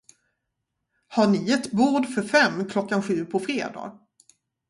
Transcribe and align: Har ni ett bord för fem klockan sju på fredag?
Har 1.07 1.27
ni 1.27 1.51
ett 1.51 1.71
bord 1.71 2.05
för 2.07 2.21
fem 2.21 2.65
klockan 2.69 3.03
sju 3.03 3.25
på 3.25 3.39
fredag? 3.39 3.99